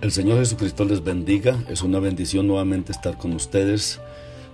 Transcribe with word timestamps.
El 0.00 0.12
Señor 0.12 0.38
Jesucristo 0.38 0.84
les 0.84 1.02
bendiga. 1.02 1.64
Es 1.68 1.82
una 1.82 1.98
bendición 1.98 2.46
nuevamente 2.46 2.92
estar 2.92 3.18
con 3.18 3.32
ustedes. 3.32 4.00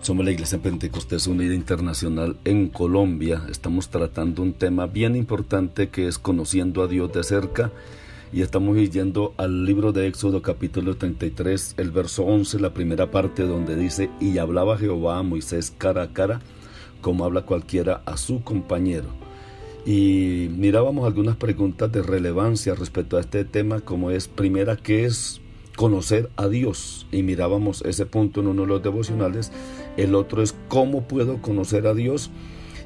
Somos 0.00 0.24
la 0.24 0.30
Iglesia 0.30 0.58
Pentecostés 0.58 1.26
Unida 1.26 1.52
Internacional 1.52 2.38
en 2.46 2.68
Colombia. 2.68 3.42
Estamos 3.50 3.90
tratando 3.90 4.40
un 4.40 4.54
tema 4.54 4.86
bien 4.86 5.16
importante 5.16 5.90
que 5.90 6.08
es 6.08 6.18
conociendo 6.18 6.82
a 6.82 6.86
Dios 6.86 7.12
de 7.12 7.24
cerca. 7.24 7.70
Y 8.32 8.40
estamos 8.40 8.74
yendo 8.90 9.34
al 9.36 9.66
libro 9.66 9.92
de 9.92 10.06
Éxodo 10.06 10.40
capítulo 10.40 10.96
33, 10.96 11.74
el 11.76 11.90
verso 11.90 12.24
11, 12.24 12.58
la 12.60 12.72
primera 12.72 13.10
parte 13.10 13.42
donde 13.42 13.76
dice, 13.76 14.08
y 14.20 14.38
hablaba 14.38 14.78
Jehová 14.78 15.18
a 15.18 15.22
Moisés 15.22 15.74
cara 15.76 16.04
a 16.04 16.12
cara, 16.14 16.40
como 17.02 17.26
habla 17.26 17.42
cualquiera 17.42 18.00
a 18.06 18.16
su 18.16 18.42
compañero. 18.42 19.23
Y 19.86 20.48
mirábamos 20.56 21.06
algunas 21.06 21.36
preguntas 21.36 21.92
de 21.92 22.02
relevancia 22.02 22.74
respecto 22.74 23.16
a 23.16 23.20
este 23.20 23.44
tema, 23.44 23.80
como 23.80 24.10
es, 24.10 24.28
primera, 24.28 24.76
¿qué 24.76 25.04
es 25.04 25.42
conocer 25.76 26.30
a 26.36 26.48
Dios. 26.48 27.06
Y 27.12 27.22
mirábamos 27.22 27.82
ese 27.82 28.06
punto 28.06 28.40
en 28.40 28.48
uno 28.48 28.62
de 28.62 28.68
los 28.68 28.82
devocionales. 28.82 29.52
El 29.96 30.14
otro 30.14 30.42
es 30.42 30.54
cómo 30.68 31.02
puedo 31.02 31.40
conocer 31.42 31.86
a 31.86 31.94
Dios. 31.94 32.30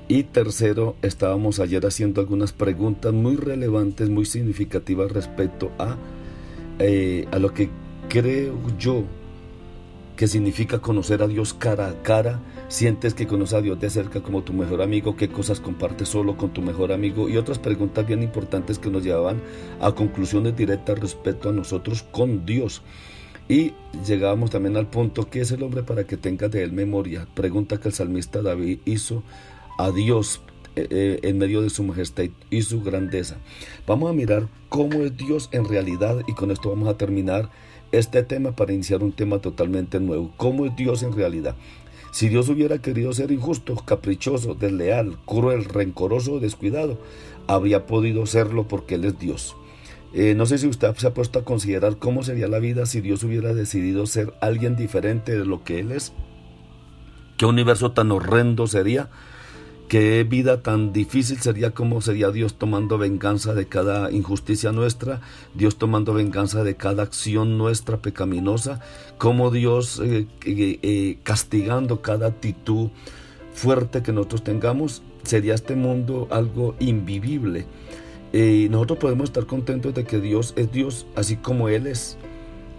Y 0.08 0.22
tercero, 0.22 0.96
estábamos 1.02 1.60
ayer 1.60 1.84
haciendo 1.84 2.20
algunas 2.20 2.52
preguntas 2.52 3.12
muy 3.12 3.36
relevantes, 3.36 4.08
muy 4.08 4.24
significativas 4.24 5.12
respecto 5.12 5.70
a, 5.78 5.96
eh, 6.78 7.27
a 7.30 7.38
lo 7.38 7.52
que 7.52 7.68
creo 8.08 8.56
yo 8.78 9.05
que 10.19 10.27
significa 10.27 10.80
conocer 10.80 11.22
a 11.22 11.28
Dios 11.28 11.55
cara 11.55 11.88
a 11.88 12.02
cara. 12.02 12.41
Sientes 12.66 13.14
que 13.14 13.28
conoces 13.28 13.55
a 13.55 13.62
Dios 13.62 13.78
de 13.78 13.88
cerca 13.88 14.20
como 14.20 14.42
tu 14.42 14.52
mejor 14.52 14.83
amigo, 14.83 15.16
qué 15.16 15.28
cosas 15.28 15.61
compartes 15.61 16.08
solo 16.08 16.36
con 16.36 16.52
tu 16.52 16.61
mejor 16.61 16.91
amigo 16.91 17.28
y 17.28 17.36
otras 17.36 17.61
preguntas 17.61 18.05
bien 18.05 18.24
importantes 18.24 18.80
que 18.80 18.91
nos 18.91 19.05
llevaban 19.05 19.41
a 19.80 19.92
conclusiones 19.92 20.56
directas 20.56 20.98
respecto 20.98 21.48
a 21.48 21.52
nosotros 21.52 22.02
con 22.02 22.44
Dios. 22.44 22.83
Y 23.48 23.74
llegábamos 24.05 24.50
también 24.50 24.77
al 24.77 24.91
punto, 24.91 25.30
¿qué 25.30 25.42
es 25.42 25.52
el 25.52 25.62
hombre 25.62 25.84
para 25.84 26.02
que 26.02 26.16
tenga 26.16 26.48
de 26.48 26.64
él 26.64 26.72
memoria? 26.72 27.28
Pregunta 27.34 27.78
que 27.78 27.86
el 27.86 27.94
salmista 27.94 28.42
David 28.42 28.80
hizo 28.86 29.22
a 29.78 29.92
Dios 29.92 30.41
eh, 30.74 30.89
eh, 30.91 31.20
en 31.22 31.39
medio 31.39 31.62
de 31.62 31.70
su 31.70 31.84
majestad 31.84 32.24
y 32.50 32.62
su 32.62 32.83
grandeza. 32.83 33.36
Vamos 33.86 34.11
a 34.11 34.14
mirar 34.14 34.48
cómo 34.69 35.05
es 35.05 35.16
Dios 35.16 35.48
en 35.52 35.64
realidad 35.64 36.24
y 36.27 36.34
con 36.34 36.50
esto 36.50 36.70
vamos 36.70 36.89
a 36.89 36.98
terminar 36.98 37.50
este 37.92 38.22
tema 38.22 38.53
para 38.53 38.72
iniciar 38.72 39.03
un 39.03 39.12
tema 39.12 39.39
totalmente 39.39 40.00
nuevo. 40.00 40.33
¿Cómo 40.36 40.67
es 40.67 40.77
Dios 40.77 41.03
en 41.03 41.12
realidad? 41.12 41.56
Si 42.11 42.28
Dios 42.28 42.48
hubiera 42.48 42.78
querido 42.78 43.12
ser 43.12 43.30
injusto, 43.30 43.77
caprichoso, 43.77 44.55
desleal, 44.55 45.17
cruel, 45.27 45.64
rencoroso 45.64 46.40
descuidado, 46.40 46.98
habría 47.46 47.86
podido 47.86 48.27
serlo 48.27 48.67
porque 48.67 48.95
Él 48.95 49.05
es 49.05 49.18
Dios. 49.18 49.57
Eh, 50.14 50.35
no 50.35 50.46
sé 50.46 50.57
si 50.58 50.67
usted 50.67 50.95
se 50.96 51.07
ha 51.07 51.14
puesto 51.14 51.39
a 51.39 51.45
considerar 51.45 51.98
cómo 51.98 52.23
sería 52.23 52.48
la 52.48 52.58
vida 52.58 52.86
si 52.86 53.01
Dios 53.01 53.23
hubiera 53.24 53.52
decidido 53.52 54.07
ser 54.07 54.33
alguien 54.41 54.74
diferente 54.74 55.36
de 55.39 55.45
lo 55.45 55.64
que 55.64 55.80
Él 55.80 55.92
es. 55.92 56.12
¿Qué 57.36 57.45
universo 57.46 57.92
tan 57.92 58.11
horrendo 58.11 58.67
sería? 58.67 59.11
Qué 59.88 60.22
vida 60.24 60.62
tan 60.62 60.92
difícil 60.92 61.40
sería 61.40 61.70
como 61.70 62.02
sería 62.02 62.30
Dios 62.30 62.56
tomando 62.58 62.98
venganza 62.98 63.54
de 63.54 63.68
cada 63.68 64.12
injusticia 64.12 64.70
nuestra, 64.70 65.22
Dios 65.54 65.76
tomando 65.76 66.12
venganza 66.12 66.62
de 66.62 66.76
cada 66.76 67.04
acción 67.04 67.56
nuestra 67.56 67.96
pecaminosa, 67.96 68.80
como 69.16 69.50
Dios 69.50 69.98
eh, 70.04 70.26
eh, 70.44 70.78
eh, 70.82 71.18
castigando 71.22 72.02
cada 72.02 72.26
actitud 72.26 72.90
fuerte 73.54 74.02
que 74.02 74.12
nosotros 74.12 74.44
tengamos, 74.44 75.00
sería 75.22 75.54
este 75.54 75.74
mundo 75.74 76.28
algo 76.30 76.74
invivible. 76.80 77.64
Y 78.30 78.68
nosotros 78.68 78.98
podemos 78.98 79.30
estar 79.30 79.46
contentos 79.46 79.94
de 79.94 80.05
que 80.05 80.20
Dios 80.20 80.52
es 80.56 80.70
Dios 80.70 81.06
así 81.16 81.36
como 81.36 81.70
Él 81.70 81.86
es. 81.86 82.18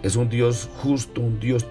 Es 0.04 0.14
un 0.14 0.28
Dios 0.28 0.68
justo, 0.76 1.20
un 1.22 1.40
Dios 1.40 1.66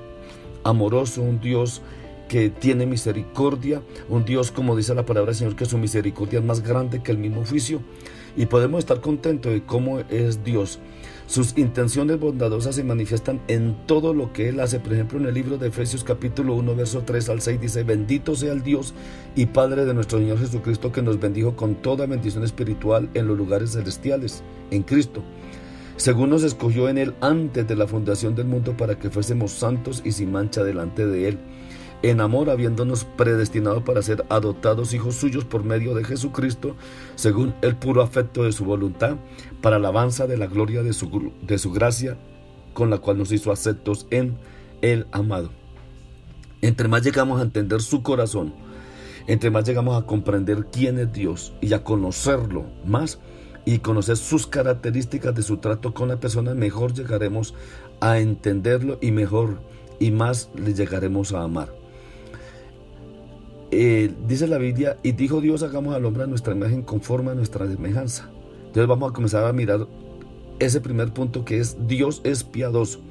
amoroso, 0.65 1.21
un 1.21 1.39
Dios 1.39 1.81
que 2.29 2.49
tiene 2.49 2.85
misericordia, 2.85 3.81
un 4.07 4.23
Dios, 4.23 4.51
como 4.51 4.77
dice 4.77 4.95
la 4.95 5.05
palabra 5.05 5.31
del 5.31 5.35
Señor, 5.35 5.55
que 5.57 5.65
su 5.65 5.77
misericordia 5.77 6.39
es 6.39 6.45
más 6.45 6.61
grande 6.61 7.03
que 7.03 7.11
el 7.11 7.17
mismo 7.17 7.43
juicio. 7.43 7.81
Y 8.37 8.45
podemos 8.45 8.79
estar 8.79 9.01
contentos 9.01 9.51
de 9.51 9.65
cómo 9.65 9.99
es 9.99 10.45
Dios. 10.45 10.79
Sus 11.25 11.57
intenciones 11.57 12.19
bondadosas 12.19 12.75
se 12.75 12.83
manifiestan 12.83 13.41
en 13.47 13.75
todo 13.85 14.13
lo 14.13 14.31
que 14.31 14.49
Él 14.49 14.59
hace. 14.59 14.79
Por 14.79 14.93
ejemplo, 14.93 15.19
en 15.19 15.25
el 15.25 15.33
libro 15.33 15.57
de 15.57 15.67
Efesios 15.67 16.03
capítulo 16.03 16.53
1, 16.53 16.75
verso 16.75 17.01
3 17.05 17.29
al 17.29 17.41
6 17.41 17.59
dice, 17.59 17.83
bendito 17.83 18.35
sea 18.35 18.53
el 18.53 18.63
Dios 18.63 18.93
y 19.35 19.47
Padre 19.47 19.85
de 19.85 19.93
nuestro 19.93 20.19
Señor 20.19 20.39
Jesucristo 20.39 20.91
que 20.91 21.01
nos 21.01 21.19
bendijo 21.19 21.55
con 21.55 21.75
toda 21.75 22.05
bendición 22.05 22.43
espiritual 22.43 23.09
en 23.15 23.27
los 23.27 23.37
lugares 23.37 23.71
celestiales, 23.71 24.43
en 24.71 24.83
Cristo. 24.83 25.23
Según 25.97 26.29
nos 26.29 26.43
escogió 26.43 26.87
en 26.87 26.97
Él 26.97 27.13
antes 27.19 27.67
de 27.67 27.75
la 27.75 27.87
fundación 27.87 28.33
del 28.33 28.45
mundo 28.45 28.77
para 28.77 28.97
que 28.97 29.09
fuésemos 29.09 29.51
santos 29.51 30.01
y 30.05 30.13
sin 30.13 30.31
mancha 30.31 30.63
delante 30.63 31.05
de 31.05 31.27
Él 31.27 31.39
en 32.01 32.21
amor 32.21 32.49
habiéndonos 32.49 33.03
predestinado 33.03 33.83
para 33.83 34.01
ser 34.01 34.25
adoptados 34.29 34.93
hijos 34.93 35.15
suyos 35.15 35.43
por 35.45 35.63
medio 35.63 35.93
de 35.95 36.03
Jesucristo, 36.03 36.75
según 37.15 37.53
el 37.61 37.75
puro 37.75 38.01
afecto 38.01 38.43
de 38.43 38.51
su 38.51 38.65
voluntad, 38.65 39.17
para 39.61 39.75
alabanza 39.75 40.27
de 40.27 40.37
la 40.37 40.47
gloria 40.47 40.83
de 40.83 40.93
su, 40.93 41.31
de 41.41 41.57
su 41.57 41.71
gracia, 41.71 42.17
con 42.73 42.89
la 42.89 42.99
cual 42.99 43.17
nos 43.17 43.31
hizo 43.31 43.51
aceptos 43.51 44.07
en 44.11 44.37
el 44.81 45.07
amado. 45.11 45.49
Entre 46.61 46.87
más 46.87 47.03
llegamos 47.03 47.39
a 47.39 47.43
entender 47.43 47.81
su 47.81 48.03
corazón, 48.03 48.53
entre 49.27 49.51
más 49.51 49.65
llegamos 49.65 50.01
a 50.01 50.05
comprender 50.05 50.67
quién 50.71 50.97
es 50.99 51.11
Dios 51.11 51.53
y 51.61 51.73
a 51.73 51.83
conocerlo 51.83 52.65
más 52.85 53.19
y 53.65 53.79
conocer 53.79 54.17
sus 54.17 54.47
características 54.47 55.35
de 55.35 55.43
su 55.43 55.57
trato 55.57 55.93
con 55.93 56.07
la 56.07 56.19
persona, 56.19 56.53
mejor 56.55 56.93
llegaremos 56.93 57.53
a 57.99 58.19
entenderlo 58.19 58.97
y 59.01 59.11
mejor 59.11 59.61
y 59.99 60.11
más 60.11 60.49
le 60.55 60.73
llegaremos 60.73 61.33
a 61.33 61.43
amar. 61.43 61.79
Eh, 63.71 64.13
dice 64.27 64.47
la 64.47 64.57
Biblia, 64.57 64.97
y 65.03 65.11
dijo 65.11 65.41
Dios, 65.41 65.61
hagamos 65.61 65.95
al 65.95 66.05
hombre 66.05 66.23
a 66.23 66.27
nuestra 66.27 66.53
imagen 66.55 66.81
conforme 66.81 67.31
a 67.31 67.35
nuestra 67.35 67.67
semejanza. 67.67 68.29
Entonces 68.59 68.87
vamos 68.87 69.11
a 69.11 69.13
comenzar 69.13 69.45
a 69.45 69.53
mirar 69.53 69.87
ese 70.59 70.81
primer 70.81 71.13
punto 71.13 71.45
que 71.45 71.59
es 71.59 71.87
Dios 71.87 72.21
es 72.23 72.43
piadoso. 72.43 73.01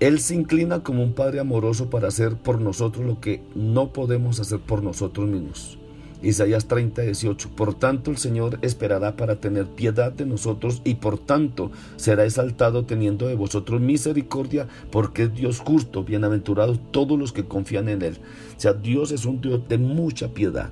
Él 0.00 0.18
se 0.18 0.34
inclina 0.34 0.82
como 0.82 1.02
un 1.02 1.14
Padre 1.14 1.40
amoroso 1.40 1.88
para 1.88 2.08
hacer 2.08 2.36
por 2.36 2.60
nosotros 2.60 3.06
lo 3.06 3.20
que 3.20 3.42
no 3.54 3.92
podemos 3.92 4.40
hacer 4.40 4.58
por 4.58 4.82
nosotros 4.82 5.28
mismos. 5.28 5.78
Isaías 6.22 6.66
30, 6.66 7.02
18. 7.02 7.50
Por 7.50 7.74
tanto 7.74 8.10
el 8.10 8.16
Señor 8.16 8.58
esperará 8.62 9.16
para 9.16 9.36
tener 9.36 9.66
piedad 9.66 10.12
de 10.12 10.24
nosotros 10.24 10.80
y 10.84 10.94
por 10.94 11.18
tanto 11.18 11.70
será 11.96 12.24
exaltado 12.24 12.84
teniendo 12.84 13.26
de 13.26 13.34
vosotros 13.34 13.80
misericordia 13.80 14.68
porque 14.90 15.24
es 15.24 15.34
Dios 15.34 15.58
justo, 15.58 16.04
bienaventurados 16.04 16.78
todos 16.92 17.18
los 17.18 17.32
que 17.32 17.44
confían 17.44 17.88
en 17.88 18.02
Él. 18.02 18.18
O 18.56 18.60
sea, 18.60 18.72
Dios 18.72 19.10
es 19.10 19.24
un 19.24 19.40
Dios 19.40 19.68
de 19.68 19.78
mucha 19.78 20.28
piedad. 20.28 20.70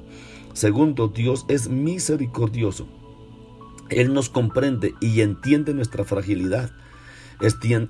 Segundo, 0.52 1.08
Dios 1.08 1.44
es 1.48 1.68
misericordioso. 1.68 2.86
Él 3.88 4.14
nos 4.14 4.28
comprende 4.28 4.94
y 5.00 5.20
entiende 5.20 5.74
nuestra 5.74 6.04
fragilidad 6.04 6.70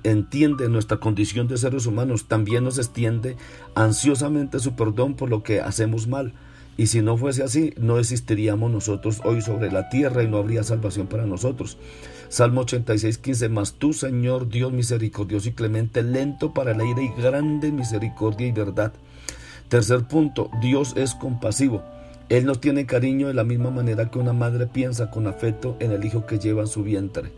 entiende 0.05 0.69
nuestra 0.69 0.99
condición 0.99 1.49
de 1.49 1.59
seres 1.59 1.87
humanos, 1.87 2.27
también 2.29 2.65
nos 2.65 2.79
extiende 2.79 3.37
ansiosamente 3.75 4.61
su 4.61 4.75
perdón 4.77 5.15
por 5.15 5.29
lo 5.29 5.43
que 5.43 5.61
hacemos 5.61 6.07
mal. 6.07 6.35
Y 6.77 6.87
si 6.87 7.03
no 7.03 7.17
fuese 7.17 7.43
así, 7.43 7.75
no 7.77 7.99
existiríamos 7.99 8.71
nosotros 8.71 9.21
hoy 9.25 9.43
sobre 9.43 9.71
la 9.71 9.89
tierra 9.89 10.23
y 10.23 10.29
no 10.29 10.39
habría 10.39 10.63
salvación 10.63 11.07
para 11.07 11.27
nosotros. 11.27 11.77
Salmo 12.29 12.63
86, 12.63 13.19
15. 13.19 13.49
Mas 13.49 13.75
tú, 13.75 13.93
Señor, 13.93 14.49
Dios 14.49 14.73
misericordioso 14.73 15.49
y 15.49 15.53
clemente, 15.53 16.03
lento 16.03 16.55
para 16.55 16.73
el 16.73 16.81
aire 16.81 17.05
y 17.05 17.21
grande 17.21 17.73
misericordia 17.73 18.47
y 18.47 18.53
verdad. 18.53 18.93
Tercer 19.69 20.05
punto, 20.05 20.51
Dios 20.63 20.95
es 20.97 21.15
compasivo. 21.15 21.83
Él 22.29 22.47
nos 22.47 22.61
tiene 22.61 22.87
cariño 22.87 23.27
de 23.27 23.35
la 23.35 23.45
misma 23.45 23.71
manera 23.71 24.11
que 24.11 24.21
una 24.21 24.33
madre 24.33 24.67
piensa 24.67 25.11
con 25.11 25.27
afecto 25.27 25.77
en 25.81 25.91
el 25.91 26.05
hijo 26.05 26.27
que 26.27 26.39
lleva 26.39 26.63
en 26.63 26.69
su 26.69 26.85
vientre. 26.85 27.33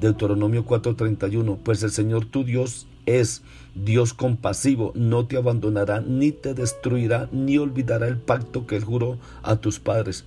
Deuteronomio 0.00 0.64
4:31, 0.64 1.58
pues 1.62 1.82
el 1.82 1.90
Señor 1.90 2.26
tu 2.26 2.44
Dios 2.44 2.86
es 3.06 3.42
Dios 3.74 4.12
compasivo, 4.14 4.92
no 4.94 5.26
te 5.26 5.36
abandonará, 5.36 6.00
ni 6.00 6.32
te 6.32 6.54
destruirá, 6.54 7.28
ni 7.32 7.56
olvidará 7.56 8.08
el 8.08 8.18
pacto 8.18 8.66
que 8.66 8.76
él 8.76 8.84
juró 8.84 9.18
a 9.42 9.56
tus 9.56 9.78
padres. 9.78 10.24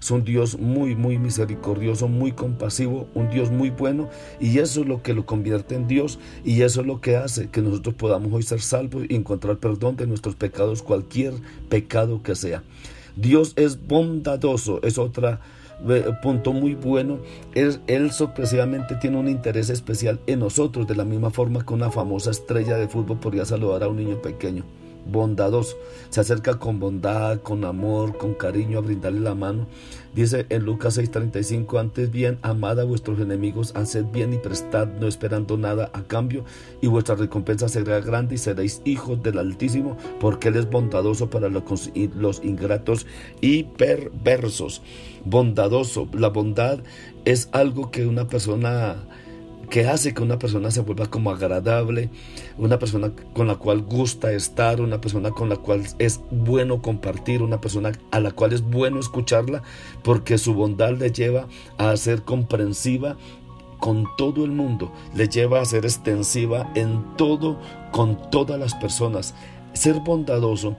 Es 0.00 0.10
un 0.10 0.24
Dios 0.24 0.58
muy, 0.58 0.96
muy 0.96 1.18
misericordioso, 1.18 2.08
muy 2.08 2.32
compasivo, 2.32 3.06
un 3.14 3.28
Dios 3.28 3.50
muy 3.50 3.68
bueno 3.68 4.08
y 4.40 4.58
eso 4.58 4.80
es 4.80 4.86
lo 4.86 5.02
que 5.02 5.12
lo 5.12 5.26
convierte 5.26 5.74
en 5.74 5.86
Dios 5.86 6.18
y 6.42 6.62
eso 6.62 6.80
es 6.80 6.86
lo 6.86 7.02
que 7.02 7.16
hace 7.16 7.50
que 7.50 7.60
nosotros 7.60 7.96
podamos 7.96 8.32
hoy 8.32 8.42
ser 8.42 8.62
salvos 8.62 9.04
y 9.06 9.14
encontrar 9.14 9.58
perdón 9.58 9.96
de 9.96 10.06
nuestros 10.06 10.36
pecados, 10.36 10.82
cualquier 10.82 11.34
pecado 11.68 12.22
que 12.22 12.34
sea. 12.34 12.62
Dios 13.14 13.52
es 13.56 13.86
bondadoso, 13.86 14.80
es 14.82 14.96
otra 14.96 15.40
punto 16.22 16.52
muy 16.52 16.74
bueno, 16.74 17.18
es, 17.54 17.80
Él 17.86 18.10
sorpresivamente 18.12 18.96
tiene 18.96 19.18
un 19.18 19.28
interés 19.28 19.70
especial 19.70 20.20
en 20.26 20.40
nosotros, 20.40 20.86
de 20.86 20.96
la 20.96 21.04
misma 21.04 21.30
forma 21.30 21.64
que 21.64 21.74
una 21.74 21.90
famosa 21.90 22.30
estrella 22.30 22.76
de 22.76 22.88
fútbol 22.88 23.18
podría 23.18 23.44
saludar 23.44 23.82
a 23.82 23.88
un 23.88 23.96
niño 23.96 24.20
pequeño 24.20 24.64
bondadoso, 25.06 25.76
se 26.08 26.20
acerca 26.20 26.58
con 26.58 26.78
bondad, 26.78 27.40
con 27.40 27.64
amor, 27.64 28.16
con 28.16 28.34
cariño 28.34 28.78
a 28.78 28.82
brindarle 28.82 29.20
la 29.20 29.34
mano. 29.34 29.66
Dice 30.14 30.46
en 30.48 30.64
Lucas 30.64 30.98
6:35, 30.98 31.78
antes 31.78 32.10
bien, 32.10 32.38
amad 32.42 32.80
a 32.80 32.84
vuestros 32.84 33.20
enemigos, 33.20 33.72
haced 33.76 34.06
bien 34.06 34.32
y 34.32 34.38
prestad, 34.38 34.88
no 34.88 35.06
esperando 35.06 35.56
nada 35.56 35.90
a 35.92 36.02
cambio, 36.02 36.44
y 36.80 36.88
vuestra 36.88 37.14
recompensa 37.14 37.68
será 37.68 38.00
grande 38.00 38.34
y 38.34 38.38
seréis 38.38 38.82
hijos 38.84 39.22
del 39.22 39.38
Altísimo, 39.38 39.96
porque 40.18 40.48
Él 40.48 40.56
es 40.56 40.68
bondadoso 40.68 41.30
para 41.30 41.48
los 41.48 42.40
ingratos 42.42 43.06
y 43.40 43.64
perversos. 43.64 44.82
Bondadoso, 45.24 46.08
la 46.12 46.28
bondad 46.28 46.80
es 47.24 47.48
algo 47.52 47.90
que 47.90 48.06
una 48.06 48.26
persona 48.26 48.96
que 49.70 49.86
hace 49.86 50.12
que 50.12 50.22
una 50.22 50.38
persona 50.38 50.70
se 50.70 50.80
vuelva 50.80 51.06
como 51.06 51.30
agradable, 51.30 52.10
una 52.58 52.78
persona 52.78 53.12
con 53.32 53.46
la 53.46 53.54
cual 53.54 53.82
gusta 53.82 54.32
estar, 54.32 54.80
una 54.80 55.00
persona 55.00 55.30
con 55.30 55.48
la 55.48 55.56
cual 55.56 55.84
es 55.98 56.20
bueno 56.30 56.82
compartir, 56.82 57.40
una 57.40 57.60
persona 57.60 57.92
a 58.10 58.20
la 58.20 58.32
cual 58.32 58.52
es 58.52 58.62
bueno 58.62 58.98
escucharla, 58.98 59.62
porque 60.02 60.36
su 60.38 60.54
bondad 60.54 60.98
le 60.98 61.12
lleva 61.12 61.46
a 61.78 61.96
ser 61.96 62.22
comprensiva 62.22 63.16
con 63.78 64.06
todo 64.18 64.44
el 64.44 64.50
mundo, 64.50 64.92
le 65.14 65.28
lleva 65.28 65.60
a 65.60 65.64
ser 65.64 65.84
extensiva 65.84 66.70
en 66.74 67.16
todo, 67.16 67.58
con 67.92 68.30
todas 68.30 68.58
las 68.58 68.74
personas. 68.74 69.34
Ser 69.72 70.00
bondadoso 70.00 70.76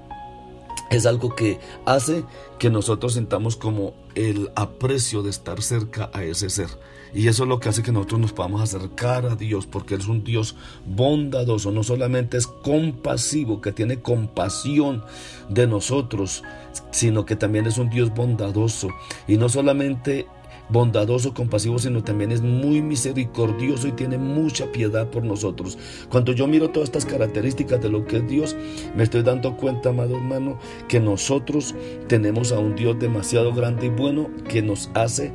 es 0.92 1.06
algo 1.06 1.36
que 1.36 1.58
hace 1.86 2.24
que 2.60 2.70
nosotros 2.70 3.14
sintamos 3.14 3.56
como 3.56 3.94
el 4.14 4.52
aprecio 4.56 5.24
de 5.24 5.30
estar 5.30 5.62
cerca 5.64 6.12
a 6.14 6.24
ese 6.24 6.50
ser. 6.50 6.68
Y 7.14 7.28
eso 7.28 7.44
es 7.44 7.50
lo 7.50 7.60
que 7.60 7.70
hace 7.70 7.82
que 7.82 7.92
nosotros 7.92 8.20
nos 8.22 8.34
podamos 8.34 8.62
acercar 8.62 9.26
a 9.26 9.36
Dios, 9.36 9.66
porque 9.66 9.96
Él 9.96 10.02
es 10.02 10.08
un 10.08 10.24
Dios 10.24 10.56
bondadoso, 10.86 11.72
no 11.72 11.84
solamente 11.84 12.38
es 12.38 12.48
compasivo, 12.48 13.62
que 13.62 13.72
tiene 13.72 14.02
compasión 14.02 15.04
de 15.50 15.66
nosotros, 15.66 16.44
sino 16.92 17.26
que 17.26 17.36
también 17.36 17.68
es 17.68 17.78
un 17.78 17.90
Dios 17.90 18.14
bondadoso. 18.14 18.90
Y 19.28 19.38
no 19.38 19.50
solamente 19.50 20.28
bondadoso, 20.70 21.34
compasivo, 21.34 21.80
sino 21.80 22.04
también 22.04 22.32
es 22.32 22.42
muy 22.42 22.82
misericordioso 22.82 23.88
y 23.88 23.92
tiene 23.92 24.18
mucha 24.18 24.72
piedad 24.72 25.10
por 25.10 25.24
nosotros. 25.24 25.78
Cuando 26.10 26.32
yo 26.34 26.48
miro 26.48 26.70
todas 26.70 26.90
estas 26.90 27.06
características 27.06 27.82
de 27.82 27.90
lo 27.90 28.06
que 28.06 28.18
es 28.18 28.28
Dios, 28.28 28.56
me 28.96 29.04
estoy 29.04 29.24
dando 29.24 29.58
cuenta, 29.58 29.90
amado 29.90 30.16
hermano, 30.16 30.60
que 30.88 31.00
nosotros 31.00 31.76
tenemos 32.08 32.52
a 32.52 32.60
un 32.60 32.76
Dios 32.76 33.00
demasiado 33.00 33.54
grande 33.54 33.88
y 33.88 33.90
bueno 33.90 34.30
que 34.48 34.62
nos 34.62 34.90
hace 34.94 35.34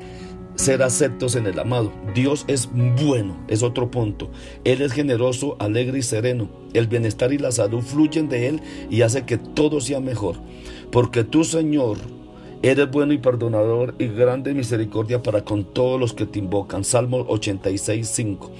ser 0.56 0.82
aceptos 0.82 1.36
en 1.36 1.46
el 1.46 1.58
amado. 1.58 1.92
Dios 2.14 2.44
es 2.48 2.68
bueno, 2.72 3.36
es 3.48 3.62
otro 3.62 3.90
punto. 3.90 4.30
Él 4.64 4.82
es 4.82 4.92
generoso, 4.92 5.56
alegre 5.58 5.98
y 5.98 6.02
sereno. 6.02 6.48
El 6.72 6.86
bienestar 6.86 7.32
y 7.32 7.38
la 7.38 7.52
salud 7.52 7.82
fluyen 7.82 8.28
de 8.28 8.48
Él 8.48 8.60
y 8.90 9.02
hace 9.02 9.24
que 9.24 9.38
todo 9.38 9.80
sea 9.80 10.00
mejor. 10.00 10.36
Porque 10.90 11.24
tú, 11.24 11.44
Señor, 11.44 11.98
Eres 12.62 12.90
bueno 12.90 13.12
y 13.12 13.18
perdonador 13.18 13.94
y 13.98 14.06
grande 14.06 14.54
misericordia 14.54 15.22
para 15.22 15.44
con 15.44 15.64
todos 15.64 16.00
los 16.00 16.14
que 16.14 16.26
te 16.26 16.38
invocan. 16.38 16.84
Salmo 16.84 17.24
86, 17.28 18.08
5. 18.08 18.50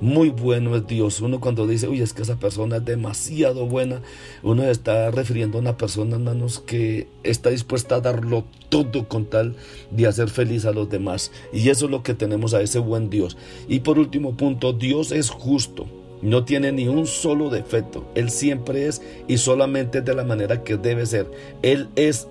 Muy 0.00 0.28
bueno 0.28 0.76
es 0.76 0.86
Dios. 0.86 1.22
Uno 1.22 1.40
cuando 1.40 1.66
dice, 1.66 1.88
uy, 1.88 2.02
es 2.02 2.12
que 2.12 2.20
esa 2.20 2.36
persona 2.36 2.76
es 2.76 2.84
demasiado 2.84 3.66
buena, 3.66 4.02
uno 4.42 4.62
está 4.64 5.10
refiriendo 5.10 5.56
a 5.56 5.62
una 5.62 5.78
persona, 5.78 6.16
hermanos, 6.16 6.60
que 6.60 7.08
está 7.22 7.48
dispuesta 7.48 7.96
a 7.96 8.00
darlo 8.02 8.44
todo 8.68 9.08
con 9.08 9.24
tal 9.24 9.56
de 9.90 10.06
hacer 10.06 10.28
feliz 10.28 10.66
a 10.66 10.72
los 10.72 10.90
demás. 10.90 11.32
Y 11.50 11.70
eso 11.70 11.86
es 11.86 11.90
lo 11.90 12.02
que 12.02 12.12
tenemos 12.12 12.52
a 12.52 12.60
ese 12.60 12.78
buen 12.78 13.08
Dios. 13.08 13.38
Y 13.68 13.80
por 13.80 13.98
último 13.98 14.36
punto, 14.36 14.74
Dios 14.74 15.12
es 15.12 15.30
justo. 15.30 15.86
No 16.20 16.44
tiene 16.44 16.72
ni 16.72 16.88
un 16.88 17.06
solo 17.06 17.48
defecto. 17.48 18.06
Él 18.14 18.30
siempre 18.30 18.86
es 18.86 19.00
y 19.28 19.38
solamente 19.38 20.02
de 20.02 20.14
la 20.14 20.24
manera 20.24 20.62
que 20.62 20.76
debe 20.76 21.06
ser. 21.06 21.30
Él 21.62 21.88
es 21.96 22.28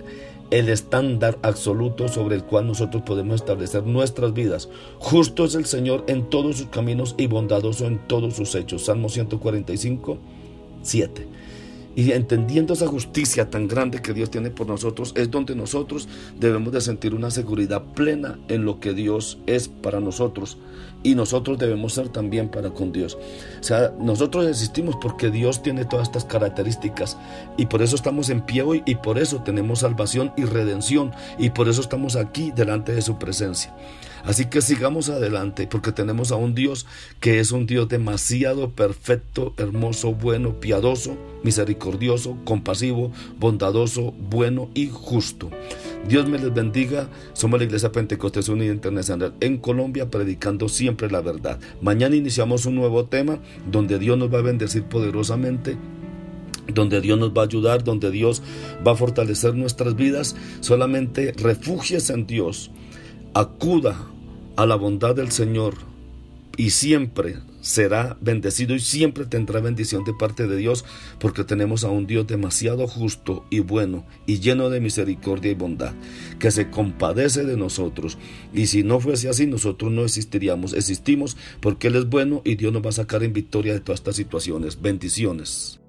el 0.52 0.70
estándar 0.70 1.38
absoluto 1.42 2.08
sobre 2.08 2.36
el 2.36 2.44
cual 2.44 2.68
nosotros 2.68 3.04
podemos 3.04 3.36
establecer 3.36 3.84
nuestras 3.84 4.34
vidas. 4.34 4.70
Justo 5.00 5.46
es 5.46 5.56
el 5.56 5.66
Señor 5.66 6.04
en 6.08 6.30
todos 6.30 6.58
sus 6.58 6.68
caminos 6.68 7.16
y 7.18 7.28
bondadoso 7.28 7.86
en 7.86 8.00
todos 8.08 8.36
sus 8.36 8.54
hechos. 8.56 8.86
Salmo 8.86 9.10
145, 9.10 10.18
7. 10.82 11.28
Y 11.96 12.12
entendiendo 12.12 12.74
esa 12.74 12.88
justicia 12.88 13.50
tan 13.50 13.68
grande 13.68 14.02
que 14.02 14.14
Dios 14.14 14.30
tiene 14.30 14.50
por 14.50 14.68
nosotros, 14.68 15.14
es 15.16 15.32
donde 15.32 15.56
nosotros 15.56 16.08
debemos 16.38 16.74
de 16.74 16.82
sentir 16.82 17.16
una 17.16 17.32
seguridad 17.32 17.84
plena 17.94 18.38
en 18.50 18.66
lo 18.66 18.80
que 18.80 18.94
Dios 18.94 19.40
es 19.46 19.70
para 19.70 20.02
nosotros. 20.02 20.58
Y 21.04 21.16
nosotros 21.16 21.58
debemos 21.58 21.94
ser 21.94 22.10
también 22.10 22.50
para 22.50 22.72
con 22.72 22.92
Dios. 22.92 23.18
O 23.60 23.64
sea, 23.64 23.94
nosotros 24.00 24.48
existimos 24.48 24.96
porque 25.02 25.30
Dios 25.30 25.62
tiene 25.62 25.86
todas 25.86 26.08
estas 26.08 26.26
características. 26.26 27.18
Y 27.58 27.68
por 27.68 27.82
eso 27.82 27.96
estamos 27.96 28.30
en 28.30 28.42
pie 28.42 28.64
hoy 28.64 28.84
y 28.86 28.96
por 28.96 29.18
eso 29.18 29.42
tenemos 29.44 29.80
salvación 29.80 30.34
y 30.36 30.46
redención. 30.46 31.12
Y 31.38 31.52
por 31.52 31.70
eso 31.70 31.80
estamos 31.80 32.16
aquí 32.16 32.52
delante 32.52 32.94
de 32.94 33.02
su 33.02 33.18
presencia. 33.18 33.74
Así 34.26 34.46
que 34.46 34.62
sigamos 34.62 35.10
adelante 35.10 35.68
porque 35.70 35.92
tenemos 35.92 36.32
a 36.32 36.36
un 36.36 36.56
Dios 36.56 36.88
que 37.20 37.40
es 37.40 37.52
un 37.52 37.68
Dios 37.68 37.88
demasiado 37.88 38.72
perfecto, 38.72 39.54
hermoso, 39.58 40.14
bueno, 40.14 40.60
piadoso, 40.60 41.16
misericordioso, 41.44 42.38
compasivo, 42.44 43.12
bondadoso, 43.40 44.14
bueno 44.14 44.70
y 44.74 44.90
justo. 44.92 45.52
Dios 46.08 46.28
me 46.28 46.40
les 46.40 46.54
bendiga. 46.54 47.08
Somos 47.34 47.60
la 47.60 47.66
Iglesia 47.66 47.92
Pentecostés 47.92 48.50
Unida 48.50 48.72
Internacional 48.72 49.36
en 49.42 49.58
Colombia, 49.58 50.10
predicando 50.10 50.70
siempre 50.70 51.10
la 51.10 51.22
verdad. 51.22 51.60
Mañana 51.82 52.16
iniciamos 52.16 52.66
un 52.66 52.76
nuevo 52.76 53.06
tema 53.06 53.40
donde 53.72 54.00
Dios 54.00 54.18
nos 54.18 54.34
va 54.34 54.40
a 54.40 54.44
bendecir 54.44 54.84
poderosamente 54.84 55.78
donde 56.74 57.00
Dios 57.00 57.20
nos 57.20 57.30
va 57.30 57.44
a 57.44 57.46
ayudar, 57.46 57.84
donde 57.84 58.10
Dios 58.10 58.42
va 58.86 58.94
a 58.94 58.96
fortalecer 58.96 59.54
nuestras 59.54 59.96
vidas. 59.96 60.36
Solamente 60.62 61.32
refugies 61.38 62.10
en 62.10 62.26
Dios, 62.26 62.72
acuda 63.36 63.96
a 64.56 64.66
la 64.66 64.76
bondad 64.76 65.16
del 65.16 65.32
Señor 65.32 65.76
y 66.58 66.70
siempre 66.70 67.38
será 67.62 68.18
bendecido 68.22 68.76
y 68.76 68.80
siempre 68.80 69.26
tendrá 69.26 69.60
bendición 69.60 70.04
de 70.04 70.14
parte 70.14 70.48
de 70.48 70.56
Dios 70.56 70.86
porque 71.20 71.44
tenemos 71.44 71.84
a 71.84 71.90
un 71.90 72.06
Dios 72.08 72.28
demasiado 72.28 72.88
justo 72.88 73.46
y 73.50 73.60
bueno 73.60 74.06
y 74.26 74.40
lleno 74.40 74.70
de 74.70 74.80
misericordia 74.80 75.52
y 75.52 75.56
bondad 75.56 75.94
que 76.40 76.52
se 76.52 76.70
compadece 76.70 77.44
de 77.44 77.58
nosotros. 77.58 78.18
Y 78.54 78.68
si 78.68 78.84
no 78.84 79.00
fuese 79.00 79.30
así 79.30 79.48
nosotros 79.48 79.92
no 79.92 80.04
existiríamos. 80.04 80.74
Existimos 80.74 81.36
porque 81.60 81.88
Él 81.88 81.96
es 81.96 82.08
bueno 82.08 82.42
y 82.46 82.56
Dios 82.56 82.72
nos 82.72 82.86
va 82.86 82.90
a 82.90 82.94
sacar 82.94 83.24
en 83.24 83.34
victoria 83.34 83.74
de 83.74 83.80
todas 83.80 84.00
estas 84.00 84.16
situaciones. 84.16 84.82
Bendiciones 84.82 85.80